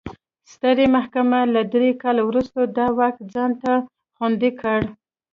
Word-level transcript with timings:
سترې 0.51 0.85
محکمې 0.95 1.41
له 1.55 1.61
درې 1.73 1.89
کال 2.01 2.17
وروسته 2.23 2.59
دا 2.77 2.87
واک 2.97 3.15
ځان 3.33 3.51
ته 3.61 3.73
خوندي 4.15 4.51
کړ. 4.61 4.79